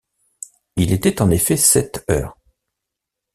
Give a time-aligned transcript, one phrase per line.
[0.77, 2.35] Il était en effet sept heures.